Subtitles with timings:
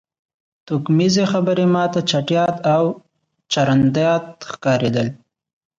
[0.65, 2.83] توکمیزې خبرې ما ته چټیات او
[3.51, 5.07] چرندیات ښکارېدل